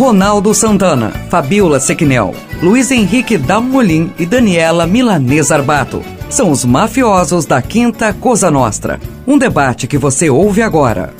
[0.00, 6.00] Ronaldo Santana, Fabiola Sequinel, Luiz Henrique Dalmolin e Daniela Milanês Arbato.
[6.30, 8.98] São os mafiosos da Quinta Cosa Nostra.
[9.26, 11.12] Um debate que você ouve agora.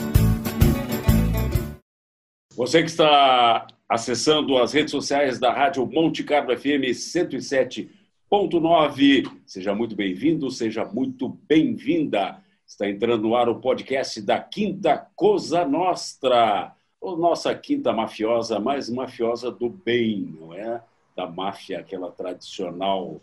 [2.56, 9.94] Você que está acessando as redes sociais da Rádio Monte Carlo FM 107.9, seja muito
[9.94, 12.38] bem-vindo, seja muito bem-vinda.
[12.66, 18.90] Está entrando no ar o podcast da Quinta Cosa Nostra ou nossa quinta mafiosa, mais
[18.90, 20.82] mafiosa do bem, não é?
[21.16, 23.20] Da máfia, aquela tradicional.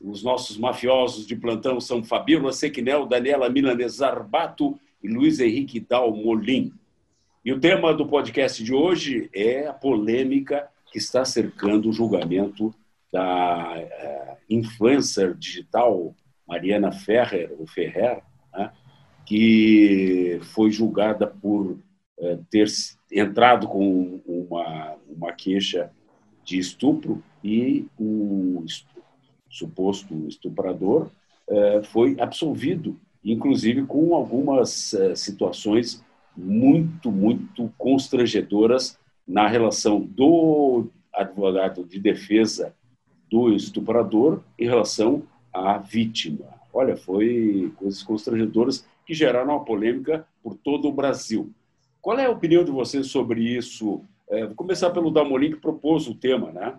[0.00, 6.72] Os nossos mafiosos de plantão são Fabíola Sequinel, Daniela Milanês Arbato e Luiz Henrique Dalmolin.
[7.44, 12.74] E o tema do podcast de hoje é a polêmica que está cercando o julgamento
[13.12, 16.14] da uh, influencer digital
[16.46, 18.22] Mariana Ferrer, ou Ferrer,
[18.54, 18.72] né?
[19.26, 21.78] que foi julgada por
[22.18, 22.68] uh, ter
[23.12, 25.90] entrado com uma, uma queixa
[26.44, 28.64] de estupro e o
[29.48, 31.10] suposto estuprador
[31.48, 36.02] eh, foi absolvido, inclusive com algumas eh, situações
[36.36, 38.98] muito, muito constrangedoras
[39.28, 42.74] na relação do advogado de defesa
[43.30, 46.46] do estuprador em relação à vítima.
[46.72, 51.52] Olha, foi coisas constrangedoras que geraram uma polêmica por todo o Brasil.
[52.02, 54.04] Qual é a opinião de vocês sobre isso?
[54.28, 56.76] É, vou começar pelo Damolim, que propôs o tema, né?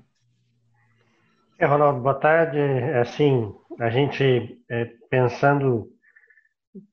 [1.57, 2.59] É, Ronaldo, boa tarde.
[2.99, 5.89] Assim, a gente é, pensando,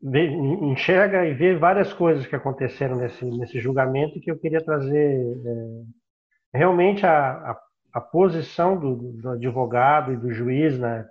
[0.01, 5.20] vê, enxerga e vê várias coisas que aconteceram nesse, nesse julgamento que eu queria trazer.
[5.45, 7.61] É, realmente a, a,
[7.95, 11.05] a posição do, do, advogado e do juiz, né,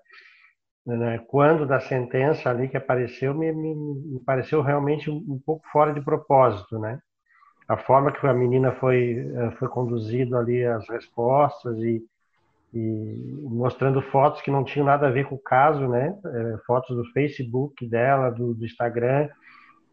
[0.86, 5.94] né, quando da sentença ali que apareceu, me, me, me pareceu realmente um pouco fora
[5.94, 6.98] de propósito, né?
[7.70, 12.04] A forma que a menina foi eh, foi conduzido ali as respostas e,
[12.74, 16.18] e, mostrando fotos que não tinham nada a ver com o caso, né?
[16.26, 19.30] É, fotos do Facebook dela, do, do Instagram,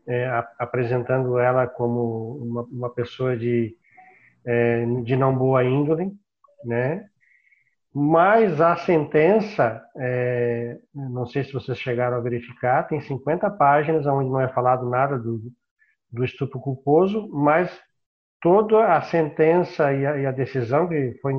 [0.06, 3.76] é, a, apresentando ela como uma, uma pessoa de
[4.47, 6.12] é, de não boa índole,
[6.64, 7.04] né?
[7.94, 9.82] Mas a sentença,
[10.94, 15.19] não sei se vocês chegaram a verificar, tem 50 páginas onde não é falado nada
[15.19, 15.41] do,
[16.16, 17.71] do estupro culposo, mas
[18.41, 21.34] toda a sentença e a, e a decisão que foi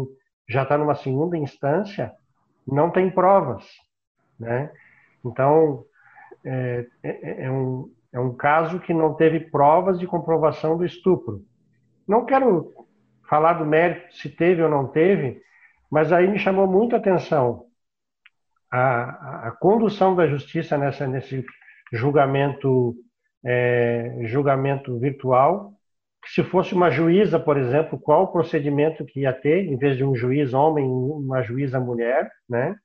[0.48, 2.14] já está numa segunda instância
[2.66, 3.66] não tem provas,
[4.40, 4.72] né?
[5.26, 5.84] Então
[6.46, 11.42] é, é, é, um, é um caso que não teve provas de comprovação do estupro.
[12.08, 12.74] Não quero
[13.30, 15.42] falar do mérito se teve ou não teve,
[15.92, 17.68] mas aí me chamou muito a atenção
[18.72, 21.46] a, a condução da justiça nessa, nesse
[21.92, 22.96] julgamento
[23.48, 25.72] é, julgamento virtual.
[26.26, 30.04] Se fosse uma juíza, por exemplo, qual o procedimento que ia ter, em vez de
[30.04, 32.76] um juiz homem, uma juíza mulher, né?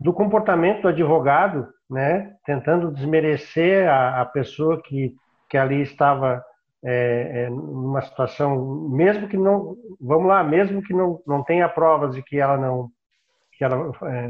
[0.00, 2.34] Do comportamento do advogado, né?
[2.44, 5.14] Tentando desmerecer a, a pessoa que,
[5.48, 6.44] que ali estava
[6.84, 12.16] é, é, numa situação, mesmo que não, vamos lá, mesmo que não, não tenha provas
[12.16, 12.90] de que ela não,
[13.52, 14.28] que ela, é,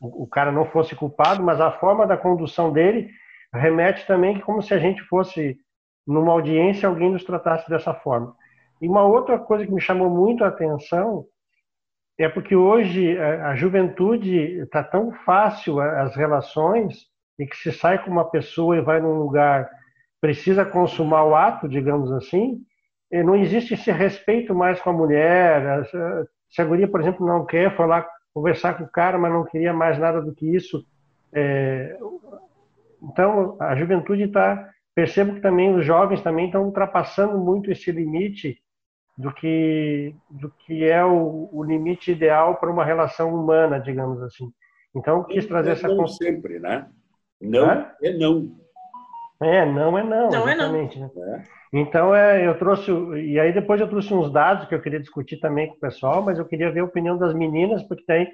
[0.00, 3.08] o, o cara não fosse culpado, mas a forma da condução dele
[3.58, 5.58] remete também que como se a gente fosse
[6.06, 8.34] numa audiência alguém nos tratasse dessa forma.
[8.80, 11.26] E uma outra coisa que me chamou muito a atenção
[12.18, 17.06] é porque hoje a, juventude está tão fácil as relações
[17.38, 19.70] e que se sai com uma pessoa e vai num lugar
[20.20, 22.60] precisa consumar o ato, digamos assim,
[23.10, 25.84] não existe esse respeito mais com a mulher.
[26.50, 29.72] Se a guria, por exemplo, não quer, lá conversar com o cara, mas não queria
[29.72, 30.84] mais nada do que isso,
[31.32, 31.96] é,
[33.02, 34.70] então, a juventude está.
[34.94, 38.58] Percebo que também os jovens também estão ultrapassando muito esse limite
[39.16, 44.50] do que, do que é o, o limite ideal para uma relação humana, digamos assim.
[44.94, 45.88] Então, quis trazer é essa.
[45.88, 46.88] Não sempre, né?
[47.40, 48.50] Não é, é não.
[49.42, 50.28] É, não é não.
[50.28, 51.10] Não exatamente, é não.
[51.14, 51.44] Né?
[51.72, 52.90] Então, é, eu trouxe.
[52.90, 56.22] E aí, depois eu trouxe uns dados que eu queria discutir também com o pessoal,
[56.22, 58.30] mas eu queria ver a opinião das meninas, porque tem.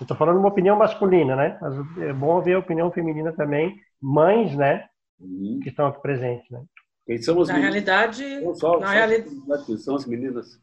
[0.00, 1.58] Eu estou falando uma opinião masculina, né?
[1.60, 4.86] Mas é bom ver a opinião feminina também, mães, né,
[5.20, 5.58] uhum.
[5.62, 6.62] que estão aqui presentes, né?
[7.04, 7.74] Quem são as na meninas?
[7.74, 10.60] realidade, só, só, na realidade, são as meninas.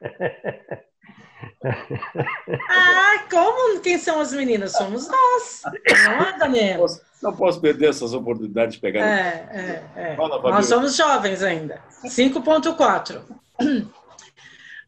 [2.68, 4.72] ah, como quem são as meninas?
[4.72, 5.62] Somos nós,
[6.04, 6.72] não é, Daniel?
[6.72, 9.06] Não posso, não posso perder essas oportunidades de pegar.
[9.06, 10.16] É, é, é.
[10.16, 11.80] Fala, nós somos jovens ainda.
[12.04, 13.22] 5.4.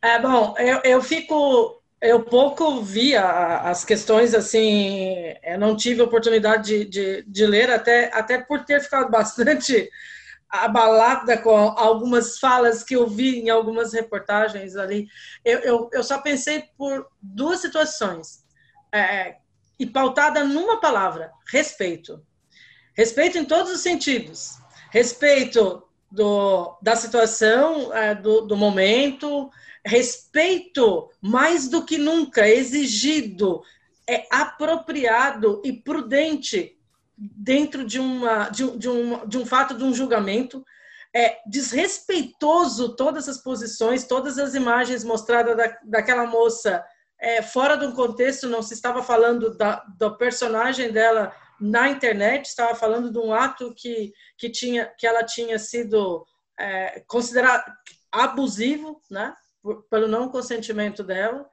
[0.03, 6.85] É, bom, eu, eu fico eu pouco vi as questões assim, eu não tive oportunidade
[6.85, 9.91] de, de, de, ler, até, até por ter ficado bastante
[10.49, 15.08] abalada com algumas falas que eu vi em algumas reportagens ali.
[15.44, 18.44] Eu, eu, eu só pensei por duas situações,
[18.93, 19.37] é,
[19.79, 22.25] e pautada numa palavra: respeito.
[22.94, 24.59] Respeito em todos os sentidos.
[24.91, 29.50] Respeito do, da situação, é, do, do momento,
[29.87, 33.62] respeito mais do que nunca exigido,
[34.09, 36.77] é apropriado e prudente
[37.17, 40.65] dentro de, uma, de, de, um, de um fato de um julgamento,
[41.15, 46.85] é desrespeitoso todas as posições, todas as imagens mostradas da, daquela moça
[47.19, 52.47] é, fora de um contexto, não se estava falando da, do personagem dela na internet,
[52.47, 56.27] estava falando de um ato que, que, tinha, que ela tinha sido
[56.59, 57.73] é, considerado
[58.12, 59.35] abusivo, né,
[59.91, 61.49] pelo não consentimento dela.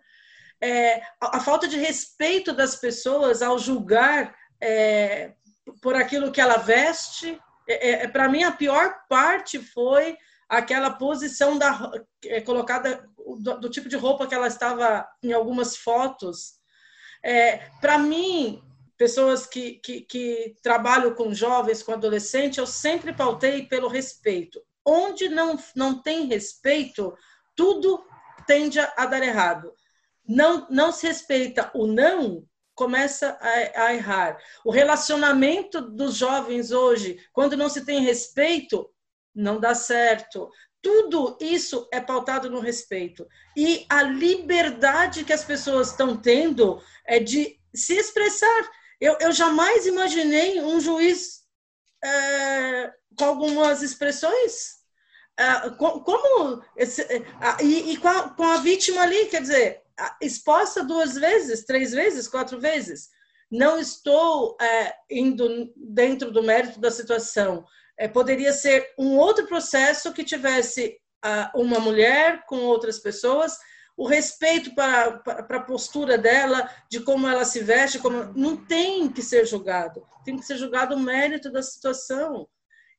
[0.61, 5.33] É, a, a, falta de respeito das pessoas ao julgar é,
[5.81, 7.39] por aquilo que ela veste.
[7.67, 10.17] É, é, é Para mim, a pior parte foi
[10.47, 11.91] aquela posição da,
[12.25, 13.05] é, colocada
[13.39, 16.61] do, do, tipo de roupa que ela estava em algumas fotos.
[17.79, 18.61] Para mim,
[18.97, 24.61] pessoas que, que, que trabalham com jovens, com adolescentes, eu sempre pautei pelo respeito.
[24.85, 27.13] Onde não, não tem respeito,
[27.55, 28.03] tudo
[28.45, 29.73] tende a dar errado.
[30.27, 32.45] Não, não se respeita o não,
[32.75, 34.37] começa a, a, errar.
[34.65, 38.89] O relacionamento dos jovens hoje, quando não se tem respeito,
[39.33, 40.49] não dá certo.
[40.81, 43.27] Tudo isso é pautado no respeito.
[43.55, 48.69] E a liberdade que as pessoas estão tendo é de se expressar.
[48.99, 51.43] Eu, eu jamais imaginei um juiz
[52.03, 54.82] é, com algumas expressões.
[55.37, 56.63] É, como.
[56.77, 59.81] É, e, e com, a, com a vítima ali, quer dizer,
[60.21, 63.09] exposta duas vezes, três vezes, quatro vezes.
[63.51, 67.65] Não estou é, indo dentro do mérito da situação.
[67.97, 73.57] É, poderia ser um outro processo que tivesse uh, uma mulher com outras pessoas,
[73.95, 79.07] o respeito para, para, a postura dela, de como ela se veste, como não tem
[79.07, 82.47] que ser julgado, tem que ser julgado o mérito da situação.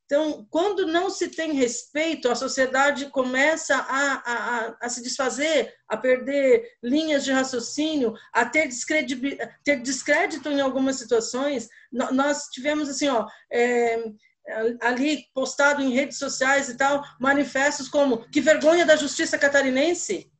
[0.06, 5.96] Então, quando não se tem respeito, a sociedade começa a, a, a se desfazer, a
[5.96, 8.68] perder linhas de raciocínio, a ter,
[9.64, 11.68] ter descrédito em algumas situações.
[11.90, 14.04] Nós tivemos, assim, ó, é,
[14.82, 20.30] ali postado em redes sociais e tal, manifestos como que vergonha da justiça catarinense.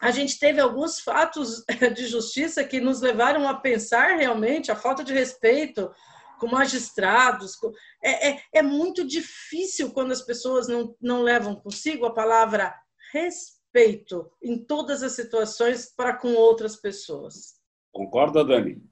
[0.00, 1.62] A gente teve alguns fatos
[1.94, 5.90] de justiça que nos levaram a pensar realmente a falta de respeito
[6.38, 7.56] com magistrados.
[7.56, 7.72] Com...
[8.02, 12.74] É, é, é muito difícil quando as pessoas não, não levam consigo a palavra
[13.12, 17.54] respeito em todas as situações para com outras pessoas.
[17.92, 18.82] Concorda, Dani?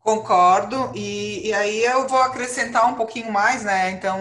[0.00, 3.90] Concordo, e, e aí eu vou acrescentar um pouquinho mais, né?
[3.90, 4.18] Então,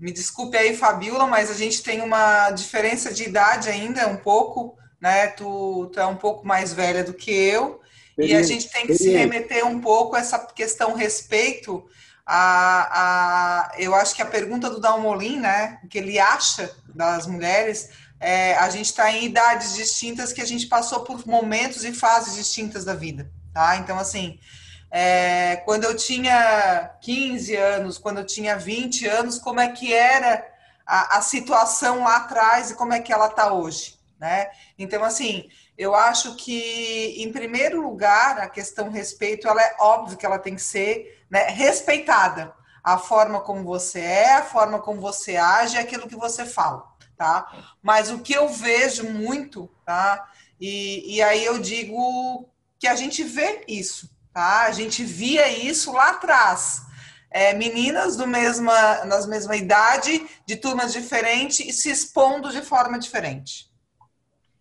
[0.00, 4.74] me desculpe aí, Fabiola, mas a gente tem uma diferença de idade ainda, um pouco,
[5.00, 5.26] né?
[5.26, 7.80] Tu, tu é um pouco mais velha do que eu,
[8.18, 11.84] e a gente tem que se remeter um pouco a essa questão respeito
[12.26, 17.90] a, a, eu acho que a pergunta do Dalmolin, né, que ele acha das mulheres,
[18.20, 22.36] é, a gente está em idades distintas que a gente passou por momentos e fases
[22.36, 23.76] distintas da vida, tá?
[23.76, 24.38] Então, assim,
[24.90, 30.46] é, quando eu tinha 15 anos, quando eu tinha 20 anos, como é que era
[30.86, 34.50] a, a situação lá atrás e como é que ela está hoje, né?
[34.78, 35.48] Então, assim,
[35.82, 40.54] eu acho que, em primeiro lugar, a questão respeito, ela é óbvio que ela tem
[40.54, 42.54] que ser né, respeitada.
[42.84, 46.84] A forma como você é, a forma como você age, aquilo que você fala,
[47.16, 47.46] tá?
[47.82, 50.28] Mas o que eu vejo muito, tá?
[50.60, 52.48] E, e aí eu digo
[52.78, 54.62] que a gente vê isso, tá?
[54.62, 56.82] A gente via isso lá atrás.
[57.30, 62.98] É, meninas do mesma, nas mesma idade, de turmas diferentes, e se expondo de forma
[62.98, 63.72] diferente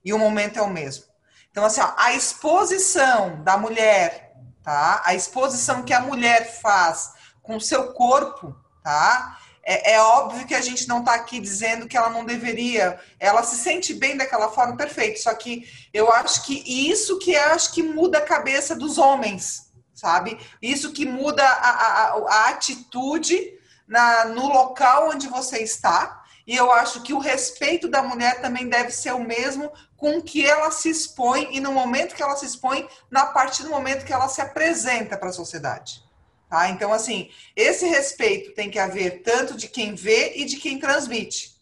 [0.04, 1.06] e o momento é o mesmo.
[1.52, 5.02] Então, assim, ó, a exposição da mulher, tá?
[5.06, 7.12] A exposição que a mulher faz
[7.44, 9.38] com o seu corpo, tá?
[9.64, 13.44] É, é óbvio que a gente não está aqui dizendo que ela não deveria, ela
[13.44, 15.22] se sente bem daquela forma, perfeito.
[15.22, 19.72] Só que eu acho que isso que eu acho que muda a cabeça dos homens,
[19.94, 20.40] sabe?
[20.62, 23.54] Isso que muda a, a, a atitude
[23.88, 26.21] na, no local onde você está,
[26.52, 30.46] e eu acho que o respeito da mulher também deve ser o mesmo com que
[30.46, 34.12] ela se expõe e no momento que ela se expõe, na partir do momento que
[34.12, 36.04] ela se apresenta para a sociedade.
[36.50, 36.68] Tá?
[36.68, 41.56] Então, assim, esse respeito tem que haver tanto de quem vê e de quem transmite.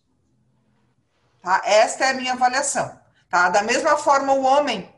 [1.39, 1.61] Tá?
[1.65, 2.99] Esta é a minha avaliação.
[3.29, 3.47] Tá?
[3.47, 4.91] Da mesma forma, o homem,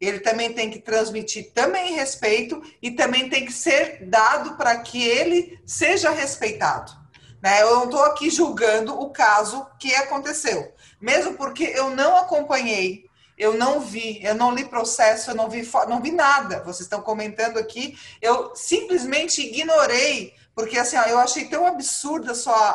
[0.00, 5.00] ele também tem que transmitir também respeito e também tem que ser dado para que
[5.00, 6.99] ele seja respeitado.
[7.42, 7.62] Né?
[7.62, 13.54] Eu não estou aqui julgando o caso que aconteceu, mesmo porque eu não acompanhei, eu
[13.54, 16.62] não vi, eu não li processo, eu não vi, não vi nada.
[16.62, 22.54] Vocês estão comentando aqui, eu simplesmente ignorei, porque assim, ó, eu achei tão absurda só
[22.54, 22.74] a,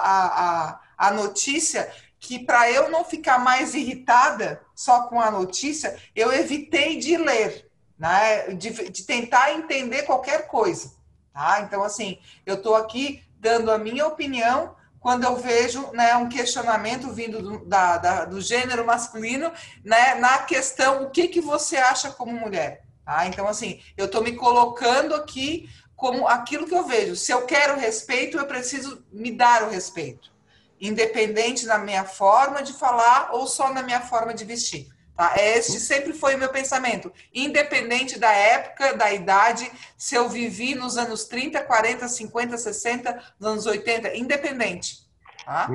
[0.68, 6.34] a, a notícia que para eu não ficar mais irritada só com a notícia, eu
[6.34, 7.70] evitei de ler,
[8.00, 8.48] né?
[8.54, 10.92] de, de tentar entender qualquer coisa.
[11.32, 11.62] Tá?
[11.62, 17.12] Então, assim, eu estou aqui dando a minha opinião quando eu vejo né, um questionamento
[17.12, 19.52] vindo do, da, da, do gênero masculino
[19.84, 22.84] né, na questão o que, que você acha como mulher.
[23.06, 23.28] Tá?
[23.28, 27.16] Então, assim, eu estou me colocando aqui como aquilo que eu vejo.
[27.16, 30.36] Se eu quero respeito, eu preciso me dar o respeito
[30.80, 34.88] independente na minha forma de falar ou só na minha forma de vestir.
[35.16, 35.34] Tá?
[35.38, 40.98] Este sempre foi o meu pensamento, independente da época, da idade, se eu vivi nos
[40.98, 45.06] anos 30, 40, 50, 60, nos anos 80, independente.
[45.46, 45.68] Tá?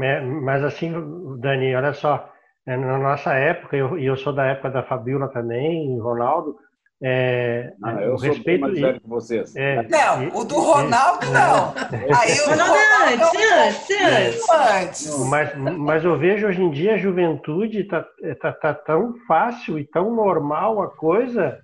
[0.43, 0.93] Mas assim,
[1.39, 2.31] Dani, olha só,
[2.67, 6.59] é, na nossa época, e eu, eu, sou da época da Fabiola também, Ronaldo,
[7.03, 9.57] é, ah, eu sou respeito mais velho que vocês.
[9.57, 11.75] É, não, o do Ronaldo é, não.
[12.15, 15.29] Aí o Ronaldo é antes, antes, antes.
[15.29, 18.07] Mas, mas eu vejo hoje em dia a juventude tá,
[18.41, 21.59] tá, tá tão fácil e tão normal a coisa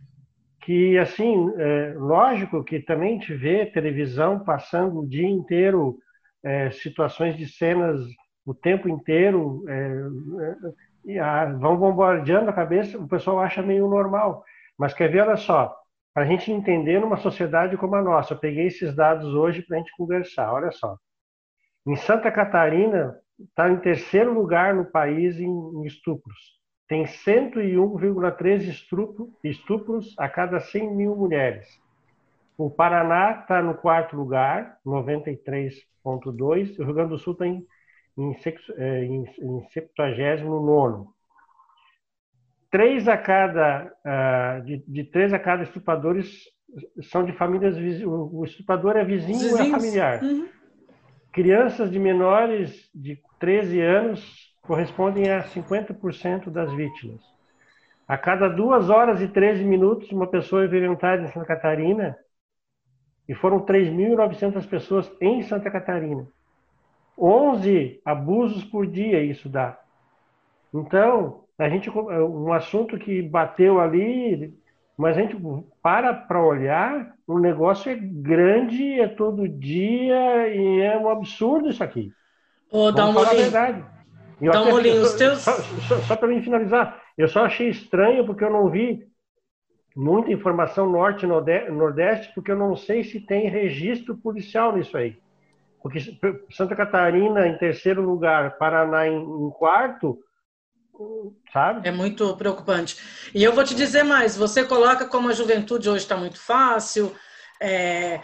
[0.62, 5.99] que, assim, é, lógico que também te vê televisão passando o dia inteiro
[6.43, 8.00] é, situações de cenas
[8.45, 10.02] o tempo inteiro é,
[11.05, 14.43] e a, vão bombardeando a cabeça, o pessoal acha meio normal.
[14.78, 15.75] Mas quer ver, olha só,
[16.12, 19.76] para a gente entender numa sociedade como a nossa, eu peguei esses dados hoje para
[19.76, 20.97] a gente conversar, olha só.
[21.87, 26.56] Em Santa Catarina, está em terceiro lugar no país em, estupros.
[26.88, 31.66] Tem 101,3 estupro, estupros a cada 100 mil mulheres.
[32.56, 36.78] O Paraná está no quarto lugar, 93,2.
[36.78, 37.66] O Rio Grande do Sul está em,
[38.16, 38.35] em,
[38.78, 41.15] é, em 79
[42.70, 46.44] três a cada uh, de, de, três a cada estupradores
[47.11, 49.61] são de famílias o estuprador é vizinho Vizinhos.
[49.61, 50.49] ou é familiar uhum.
[51.32, 57.23] crianças de menores de 13 anos correspondem a 50% das vítimas
[58.06, 62.16] a cada duas horas e 13 minutos uma pessoa é violentada em Santa Catarina
[63.28, 66.26] e foram 3.900 pessoas em Santa Catarina
[67.16, 69.80] 11 abusos por dia isso dá
[70.75, 74.54] então a gente é um assunto que bateu ali,
[74.96, 75.36] mas a gente
[75.82, 81.82] para para olhar, o negócio é grande, é todo dia e é um absurdo isso
[81.82, 82.12] aqui.
[82.70, 83.84] Ô, dá uma verdade.
[84.40, 85.40] Dá um olhinho, os teus...
[85.40, 85.52] Só,
[85.88, 89.06] só, só para mim finalizar, eu só achei estranho porque eu não vi
[89.96, 95.16] muita informação norte nordeste, porque eu não sei se tem registro policial nisso aí.
[95.82, 96.00] Porque
[96.50, 100.18] Santa Catarina em terceiro lugar, Paraná em, em quarto,
[101.52, 101.88] sabe?
[101.88, 102.96] É muito preocupante.
[103.34, 107.14] E eu vou te dizer mais: você coloca como a juventude hoje está muito fácil.
[107.60, 108.20] É,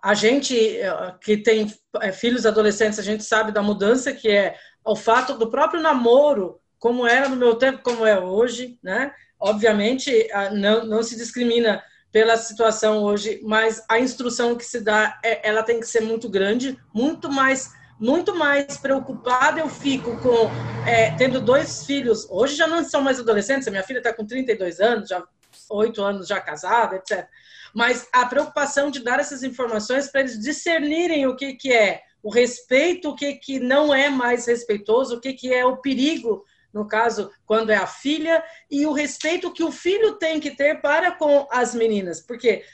[0.00, 4.54] a, gente é, que tem é, filhos adolescentes, a gente sabe da mudança que é
[4.84, 9.12] o fato do próprio namoro, como era no meu tempo, como é hoje, né?
[9.38, 11.82] Obviamente, não, não se discrimina
[12.12, 16.28] pela situação hoje, mas a instrução que se dá, é, ela tem que ser muito
[16.28, 17.70] grande, muito mais
[18.02, 20.50] muito mais preocupada eu fico com
[20.84, 22.26] é, tendo dois filhos.
[22.28, 25.22] Hoje já não são mais adolescentes, a minha filha está com 32 anos, já
[25.70, 27.28] oito anos já casada, etc.
[27.72, 32.28] Mas a preocupação de dar essas informações para eles discernirem o que, que é o
[32.28, 36.44] respeito, o que, que não é mais respeitoso, o que, que é o perigo,
[36.74, 40.80] no caso, quando é a filha, e o respeito que o filho tem que ter
[40.80, 42.20] para com as meninas.
[42.20, 42.64] Porque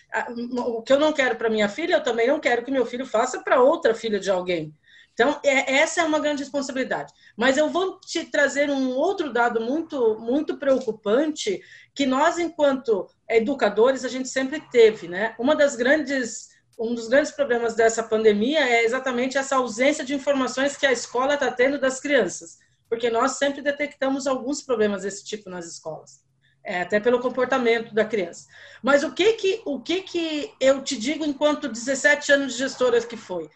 [0.57, 3.05] o que eu não quero para minha filha, eu também não quero que meu filho
[3.05, 4.75] faça para outra filha de alguém.
[5.19, 7.13] Então, é, essa é uma grande responsabilidade.
[7.37, 11.61] Mas eu vou te trazer um outro dado muito, muito preocupante
[11.93, 15.35] que nós, enquanto educadores, a gente sempre teve, né?
[15.37, 20.77] Uma das grandes um dos grandes problemas dessa pandemia é exatamente essa ausência de informações
[20.77, 22.59] que a escola está tendo das crianças,
[22.89, 26.21] porque nós sempre detectamos alguns problemas desse tipo nas escolas,
[26.63, 28.47] é, até pelo comportamento da criança.
[28.81, 33.01] Mas o que que o que que eu te digo enquanto 17 anos de gestora
[33.01, 33.51] que foi?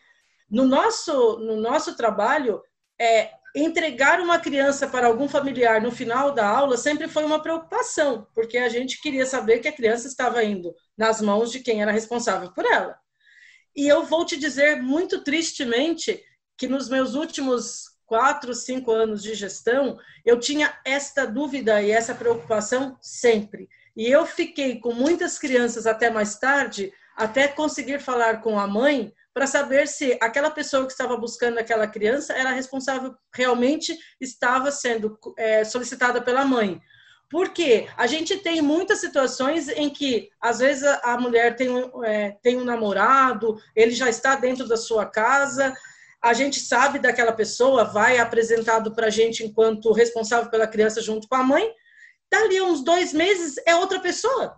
[0.52, 2.62] No nosso, no nosso trabalho,
[3.00, 8.26] é, entregar uma criança para algum familiar no final da aula sempre foi uma preocupação,
[8.34, 11.90] porque a gente queria saber que a criança estava indo nas mãos de quem era
[11.90, 12.94] responsável por ela.
[13.74, 16.22] E eu vou te dizer muito tristemente
[16.54, 22.14] que nos meus últimos quatro, cinco anos de gestão, eu tinha esta dúvida e essa
[22.14, 23.70] preocupação sempre.
[23.96, 29.14] E eu fiquei com muitas crianças até mais tarde, até conseguir falar com a mãe
[29.34, 35.18] para saber se aquela pessoa que estava buscando aquela criança era responsável, realmente estava sendo
[35.38, 36.80] é, solicitada pela mãe.
[37.30, 41.68] Porque a gente tem muitas situações em que, às vezes, a mulher tem
[42.04, 45.74] é, tem um namorado, ele já está dentro da sua casa,
[46.22, 51.26] a gente sabe daquela pessoa, vai apresentado para a gente enquanto responsável pela criança junto
[51.26, 51.68] com a mãe,
[52.30, 54.54] dali uns dois meses é outra pessoa.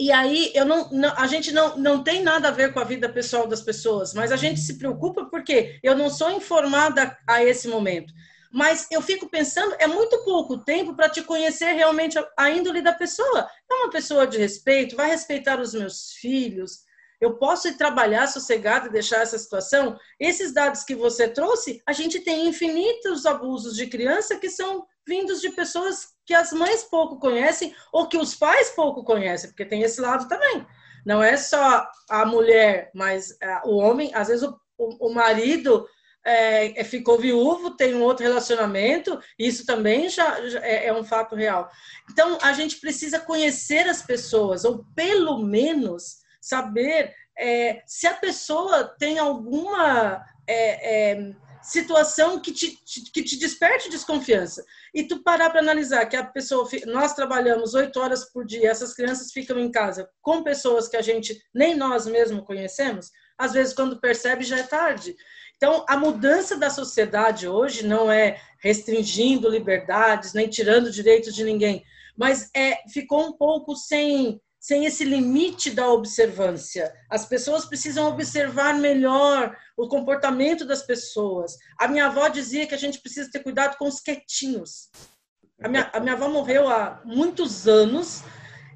[0.00, 2.84] E aí eu não, não, a gente não, não tem nada a ver com a
[2.84, 7.44] vida pessoal das pessoas, mas a gente se preocupa porque eu não sou informada a
[7.44, 8.10] esse momento.
[8.50, 12.94] Mas eu fico pensando, é muito pouco tempo para te conhecer realmente a índole da
[12.94, 13.46] pessoa.
[13.70, 16.78] É uma pessoa de respeito, vai respeitar os meus filhos.
[17.20, 19.98] Eu posso ir trabalhar sossegado e deixar essa situação?
[20.18, 25.40] Esses dados que você trouxe, a gente tem infinitos abusos de criança que são vindos
[25.40, 29.82] de pessoas que as mães pouco conhecem ou que os pais pouco conhecem, porque tem
[29.82, 30.66] esse lado também.
[31.04, 35.86] Não é só a mulher, mas é, o homem, às vezes o, o, marido
[36.24, 41.34] é, ficou viúvo, tem um outro relacionamento, isso também já, já é, é, um fato
[41.34, 41.70] real.
[42.10, 48.84] Então, a gente precisa conhecer as pessoas, ou pelo menos saber é, se a pessoa
[48.98, 50.22] tem alguma
[51.62, 52.78] situação que te,
[53.12, 54.64] que te desperte desconfiança.
[54.94, 58.94] E tu parar para analisar que a pessoa, nós trabalhamos oito horas por dia, essas
[58.94, 63.74] crianças ficam em casa com pessoas que a gente nem nós mesmos conhecemos, às vezes
[63.74, 65.14] quando percebe já é tarde.
[65.56, 71.84] Então, a mudança da sociedade hoje não é restringindo liberdades, nem tirando direitos de ninguém,
[72.16, 76.92] mas é ficou um pouco sem sem esse limite da observância.
[77.08, 81.56] As pessoas precisam observar melhor o comportamento das pessoas.
[81.78, 84.90] A minha avó dizia que a gente precisa ter cuidado com os quietinhos.
[85.62, 88.22] A minha, a minha avó morreu há muitos anos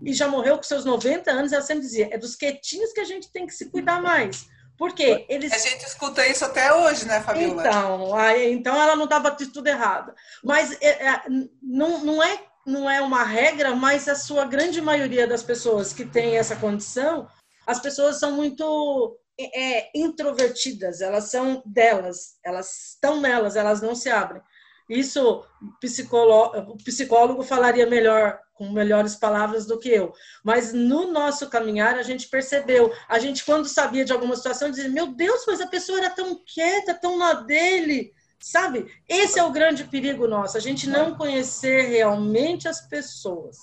[0.03, 1.53] e já morreu com seus 90 anos.
[1.53, 4.47] Ela sempre dizia: é dos quietinhos que a gente tem que se cuidar mais.
[4.79, 5.53] Porque eles.
[5.53, 7.61] A gente escuta isso até hoje, né, Fabiola?
[7.61, 10.13] Então, aí, então ela não estava tudo errado.
[10.43, 11.23] Mas é, é,
[11.63, 16.05] não, não é não é uma regra, mas a sua grande maioria das pessoas que
[16.05, 17.29] tem essa condição,
[17.67, 24.09] as pessoas são muito é, introvertidas, elas são delas, elas estão nelas, elas não se
[24.09, 24.43] abrem.
[24.89, 30.13] Isso o psicólogo falaria melhor, com melhores palavras do que eu.
[30.45, 32.93] Mas no nosso caminhar, a gente percebeu.
[33.09, 36.39] A gente, quando sabia de alguma situação, dizia: Meu Deus, mas a pessoa era tão
[36.45, 38.13] quieta, tão na dele.
[38.45, 38.95] Sabe?
[39.09, 43.57] Esse é o grande perigo nosso, a gente não conhecer realmente as pessoas.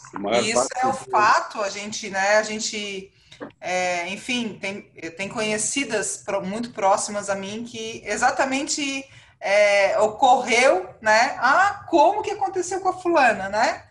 [0.43, 3.13] Isso é o fato, a gente, né, a gente,
[3.59, 4.81] é, enfim, tem,
[5.15, 9.07] tem conhecidas muito próximas a mim que exatamente
[9.39, 11.37] é, ocorreu, né?
[11.37, 13.85] Ah, como que aconteceu com a fulana, né?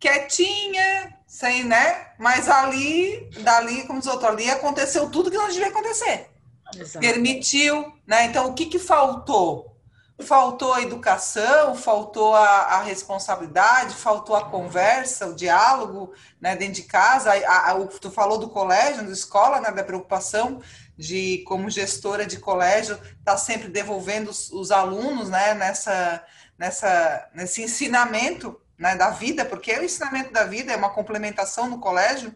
[0.00, 2.08] Quietinha, sem, né?
[2.18, 6.28] Mas ali, dali, como diz outro, ali aconteceu tudo que não devia acontecer.
[6.76, 6.98] Exato.
[6.98, 8.24] Permitiu, né?
[8.24, 9.73] Então, o que que faltou?
[10.22, 16.82] Faltou a educação, faltou a, a, responsabilidade, faltou a conversa, o diálogo né, dentro de
[16.82, 17.32] casa.
[17.32, 20.60] A, a, tu falou do colégio, da escola, né, da preocupação
[20.96, 26.24] de, como gestora de colégio, estar tá sempre devolvendo os, os, alunos né, nessa,
[26.56, 31.78] nessa, nesse ensinamento né, da vida, porque o ensinamento da vida é uma complementação no
[31.78, 32.32] colégio.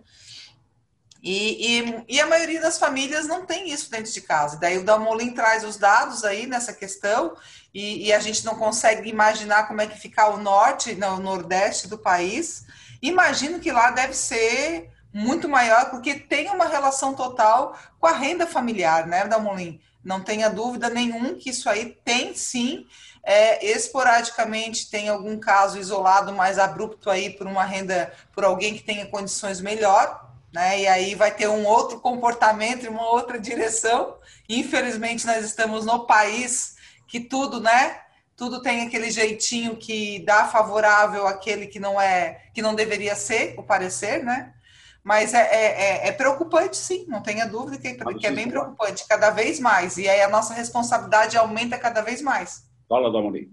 [1.23, 4.57] E, e, e, a maioria das famílias não tem isso dentro de casa.
[4.57, 7.37] Daí o Dalmolin traz os dados aí nessa questão
[7.75, 11.89] e, e, a gente não consegue imaginar como é que fica o norte, o nordeste
[11.89, 12.67] do país.
[13.03, 18.47] Imagino que lá deve ser muito maior, porque tem uma relação total com a renda
[18.47, 19.81] familiar, né, Dalmolin?
[20.05, 22.87] Não tenha dúvida nenhum que isso aí tem sim.
[23.25, 28.83] É, esporadicamente tem algum caso isolado mais abrupto aí por uma renda, por alguém que
[28.83, 30.81] tenha condições melhor, né?
[30.81, 34.17] E aí vai ter um outro comportamento, uma outra direção.
[34.49, 38.01] Infelizmente, nós estamos no país que tudo, né?
[38.37, 43.55] Tudo tem aquele jeitinho que dá favorável àquele que não é, que não deveria ser,
[43.59, 44.55] o parecer, né?
[45.03, 49.09] Mas é, é, é, é preocupante, sim, não tenha dúvida que, que é bem preocupante,
[49.09, 49.97] cada vez mais.
[49.97, 52.69] E aí a nossa responsabilidade aumenta cada vez mais.
[52.89, 53.51] Fala, Damoni.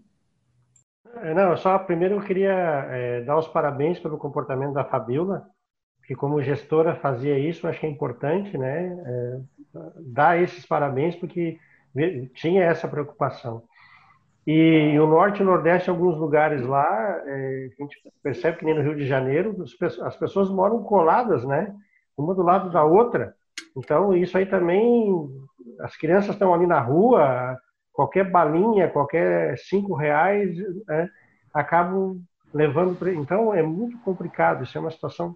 [1.22, 5.48] É, não, só primeiro eu queria é, dar os parabéns pelo comportamento da Fabiola,
[6.08, 8.98] que como gestora fazia isso, acho que é importante, né?
[9.06, 9.40] É,
[10.00, 11.58] dar esses parabéns, porque
[12.34, 13.64] tinha essa preocupação.
[14.46, 18.76] E o norte e o nordeste, alguns lugares lá, é, a gente percebe que nem
[18.76, 19.56] no Rio de Janeiro,
[20.04, 21.74] as pessoas moram coladas, né?
[22.16, 23.34] Uma do lado da outra.
[23.76, 25.12] Então, isso aí também,
[25.80, 27.58] as crianças estão ali na rua,
[27.92, 30.56] qualquer balinha, qualquer cinco reais,
[30.88, 31.10] né,
[31.54, 32.22] acabam
[32.54, 32.98] levando.
[33.10, 34.64] Então, é muito complicado.
[34.64, 35.36] Isso é uma situação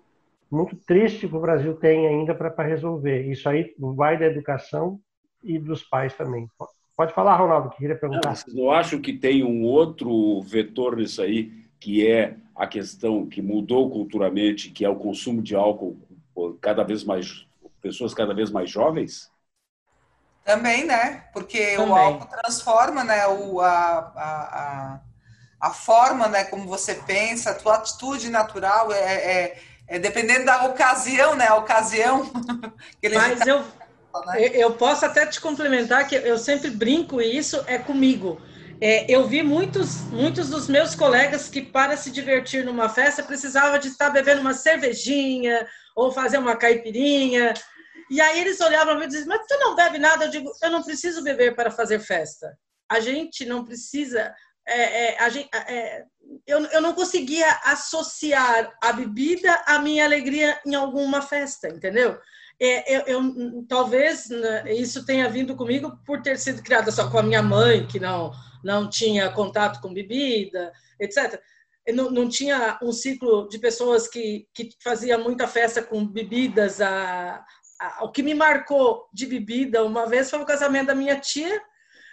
[0.52, 3.30] muito triste que o Brasil tem ainda para resolver.
[3.30, 5.00] Isso aí vai da educação
[5.44, 6.48] e dos pais também.
[6.96, 8.36] Pode falar, Ronaldo, que queria perguntar.
[8.48, 13.42] Não, eu acho que tem um outro vetor nisso aí, que é a questão que
[13.42, 15.98] mudou culturalmente, que é o consumo de álcool
[16.60, 17.48] cada vez mais
[17.82, 19.32] pessoas cada vez mais jovens?
[20.44, 21.26] Também, né?
[21.32, 21.92] Porque Também.
[21.92, 25.00] o álcool transforma, né, o, a, a,
[25.62, 30.66] a, forma, né, como você pensa, a tua atitude natural é, é, é dependendo da
[30.66, 31.48] ocasião, né?
[31.48, 32.32] A ocasião.
[33.12, 34.50] Mas eu, né?
[34.54, 38.40] eu posso até te complementar que eu sempre brinco e isso é comigo.
[38.80, 43.78] É, eu vi muitos, muitos dos meus colegas que, para se divertir numa festa, precisava
[43.80, 47.54] de estar bebendo uma cervejinha ou fazer uma caipirinha.
[48.12, 50.26] E aí eles olhavam para mim e diziam, mas tu não bebe nada?
[50.26, 52.56] Eu digo, eu não preciso beber para fazer festa.
[52.90, 54.34] A gente não precisa...
[54.68, 56.04] É, é, a gente, é,
[56.46, 62.20] eu, eu não conseguia associar a bebida à minha alegria em alguma festa, entendeu?
[62.62, 67.20] É, eu, eu, talvez né, isso tenha vindo comigo por ter sido criada só com
[67.20, 68.32] a minha mãe, que não,
[68.64, 71.42] não tinha contato com bebida, etc.
[71.94, 76.82] Não, não tinha um ciclo de pessoas que, que fazia muita festa com bebidas.
[76.82, 77.46] A,
[77.80, 81.62] a, o que me marcou de bebida uma vez foi o casamento da minha tia,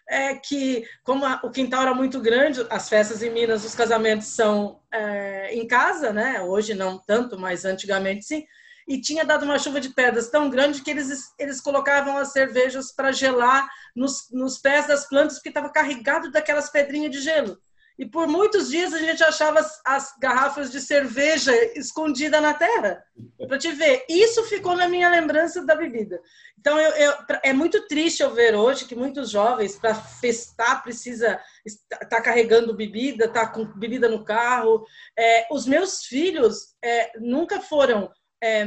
[0.09, 4.29] é que, como a, o quintal era muito grande, as festas em Minas, os casamentos
[4.29, 6.40] são é, em casa, né?
[6.42, 8.45] Hoje não tanto, mas antigamente sim
[8.88, 12.92] e tinha dado uma chuva de pedras tão grande que eles, eles colocavam as cervejas
[12.92, 17.59] para gelar nos, nos pés das plantas, porque estava carregado daquelas pedrinhas de gelo.
[17.98, 23.02] E por muitos dias a gente achava as, as garrafas de cerveja escondida na terra.
[23.48, 26.20] Para te ver, isso ficou na minha lembrança da bebida.
[26.59, 31.40] Então eu, eu, é muito triste eu ver hoje que muitos jovens para festar precisa
[31.64, 34.85] estar tá carregando bebida, tá com bebida no carro.
[35.18, 38.11] É, os meus filhos é, nunca foram
[38.42, 38.64] é,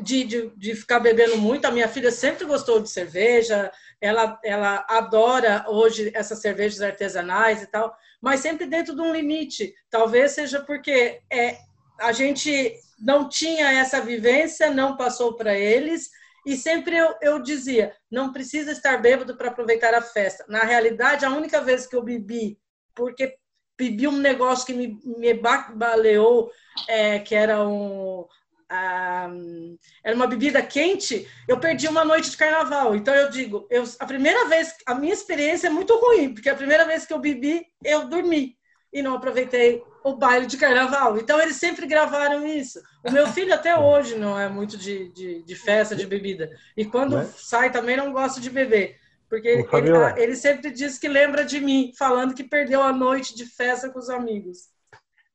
[0.00, 1.64] de, de, de, ficar bebendo muito.
[1.64, 3.70] A minha filha sempre gostou de cerveja,
[4.00, 9.74] ela, ela adora hoje essas cervejas artesanais e tal, mas sempre dentro de um limite.
[9.90, 11.58] Talvez seja porque é,
[12.00, 16.10] a gente não tinha essa vivência, não passou para eles,
[16.46, 20.44] e sempre eu, eu dizia: não precisa estar bêbado para aproveitar a festa.
[20.48, 22.58] Na realidade, a única vez que eu bebi,
[22.94, 23.36] porque
[23.76, 25.34] bebi um negócio que me, me
[25.74, 26.50] baleou,
[26.88, 28.26] é, que era um,
[28.70, 32.94] era uma bebida quente, eu perdi uma noite de carnaval.
[32.94, 36.54] Então eu digo, eu, a primeira vez, a minha experiência é muito ruim, porque a
[36.54, 38.56] primeira vez que eu bebi, eu dormi
[38.92, 41.18] e não aproveitei o baile de carnaval.
[41.18, 42.80] Então eles sempre gravaram isso.
[43.06, 46.50] O meu filho até hoje não é muito de, de, de festa, de bebida.
[46.76, 47.28] E quando né?
[47.36, 48.98] sai também não gosta de beber.
[49.28, 53.44] Porque ele, ele sempre diz que lembra de mim, falando que perdeu a noite de
[53.44, 54.70] festa com os amigos.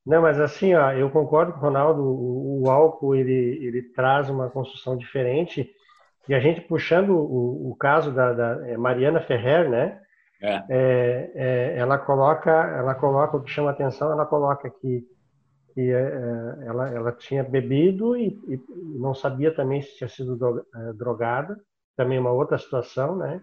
[0.06, 4.30] Não, mas assim, ó, eu concordo com o Ronaldo, o, o, álcool ele, ele traz
[4.30, 5.70] uma construção diferente.
[6.28, 10.00] E a gente puxando o, o caso da, da é Mariana Ferrer, né?
[10.42, 10.64] É.
[10.70, 15.06] É, é, ela coloca, ela coloca o que chama atenção, ela coloca que,
[15.74, 18.60] que é, é, ela, ela tinha bebido e, e,
[19.00, 20.38] não sabia também se tinha sido
[20.96, 21.58] drogada,
[21.96, 23.42] também uma outra situação, né?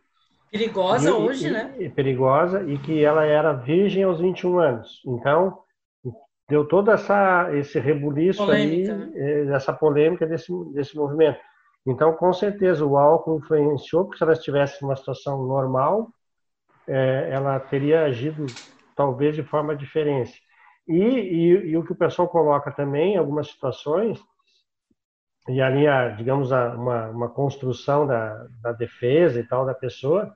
[0.50, 1.92] Perigosa e, hoje, e, né?
[1.94, 5.00] perigosa e que ela era virgem aos 21 anos.
[5.06, 5.58] Então
[6.50, 9.12] deu todo essa, esse rebuliço polêmica, aí, né?
[9.14, 11.38] Eh, essa polêmica desse, desse movimento.
[11.86, 16.08] Então, com certeza, o álcool influenciou, porque se ela estivesse numa situação normal,
[16.86, 18.44] é, ela teria agido
[18.96, 20.42] talvez de forma diferente.
[20.86, 24.20] E, e, e, o que o pessoal coloca também, em algumas situações,
[25.48, 30.34] e ali, a, digamos, a, uma, uma construção da, da defesa e tal da pessoa,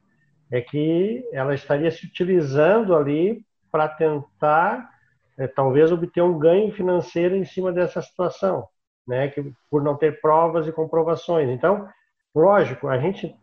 [0.50, 4.93] é que ela estaria se utilizando ali para tentar
[5.38, 8.68] é, talvez obter um ganho financeiro em cima dessa situação,
[9.06, 9.28] né?
[9.28, 11.48] Que por não ter provas e comprovações.
[11.48, 11.88] Então,
[12.34, 13.34] lógico, a gente,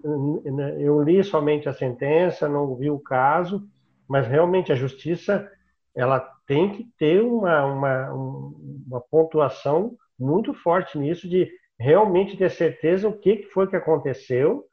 [0.79, 3.67] eu li somente a sentença, não vi o caso,
[4.07, 5.49] mas realmente a justiça
[5.95, 11.49] ela tem que ter uma, uma, uma pontuação muito forte nisso de
[11.79, 14.65] realmente ter certeza o que foi que aconteceu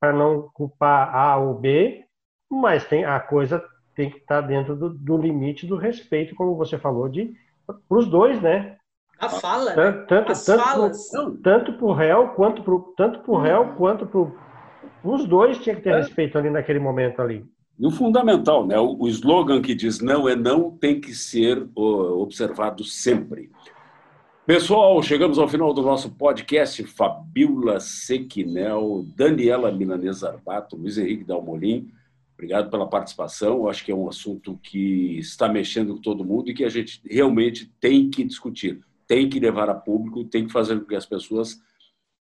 [0.00, 2.04] para não culpar A ou B,
[2.50, 3.64] mas tem a coisa
[3.98, 7.34] tem que estar dentro do, do limite do respeito, como você falou, de
[7.66, 8.76] para os dois, né?
[9.18, 10.06] A fala, tanto, né?
[10.08, 11.10] tanto, As tanto falas.
[11.10, 13.74] Pro, tanto para o réu quanto para tanto pro réu uhum.
[13.74, 15.96] quanto para os dois tinha que ter é.
[15.96, 17.44] respeito ali naquele momento ali.
[17.76, 18.78] E o fundamental, né?
[18.78, 23.50] O, o slogan que diz não é não tem que ser observado sempre.
[24.46, 26.84] Pessoal, chegamos ao final do nosso podcast.
[26.84, 31.97] Fabiola Sequinel, Daniela Milanês Arbato, Luiz Henrique Dalmolin.
[32.38, 33.56] Obrigado pela participação.
[33.56, 36.68] Eu acho que é um assunto que está mexendo com todo mundo e que a
[36.68, 40.94] gente realmente tem que discutir, tem que levar a público, tem que fazer com que
[40.94, 41.58] as pessoas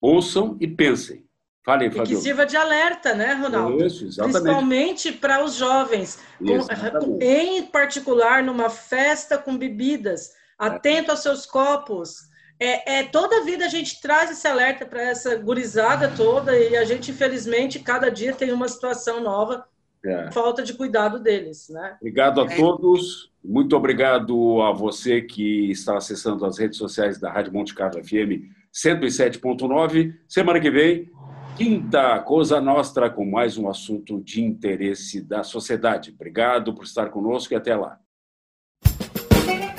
[0.01, 1.25] ouçam e pensem.
[1.65, 3.87] Fale, e que sirva de alerta, né, Ronaldo?
[3.87, 4.43] Isso, exatamente.
[4.43, 12.29] Principalmente para os jovens, com, em particular numa festa com bebidas, atento aos seus copos.
[12.59, 16.77] É, é, toda a vida a gente traz esse alerta para essa gurizada toda e
[16.77, 19.65] a gente, infelizmente, cada dia tem uma situação nova,
[20.05, 20.31] é.
[20.31, 21.69] falta de cuidado deles.
[21.69, 21.97] Né?
[22.01, 23.31] Obrigado a todos.
[23.43, 28.49] Muito obrigado a você que está acessando as redes sociais da Rádio Monte Carlo FM
[28.73, 30.15] 107.9.
[30.29, 31.11] Semana que vem,
[31.57, 36.13] quinta Cosa Nostra, com mais um assunto de interesse da sociedade.
[36.15, 37.99] Obrigado por estar conosco e até lá.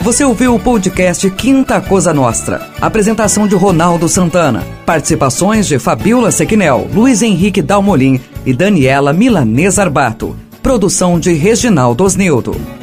[0.04, 2.68] Você ouviu o podcast Quinta Cosa Nostra.
[2.82, 4.66] Apresentação de Ronaldo Santana.
[4.84, 10.36] Participações de Fabiola Sequinel, Luiz Henrique Dalmolin e Daniela Milanês Arbato.
[10.64, 12.81] Produção de Reginaldo Osnildo.